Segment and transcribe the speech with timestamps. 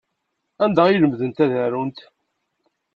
[0.63, 1.99] Anda ay lemdent ad arunt?